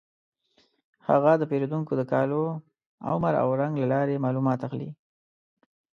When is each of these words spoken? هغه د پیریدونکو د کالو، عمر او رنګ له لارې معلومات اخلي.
هغه 1.07 1.31
د 1.37 1.43
پیریدونکو 1.51 1.93
د 1.97 2.01
کالو، 2.11 2.43
عمر 3.09 3.33
او 3.43 3.49
رنګ 3.61 3.73
له 3.81 3.87
لارې 3.93 4.21
معلومات 4.25 4.59
اخلي. 4.67 4.89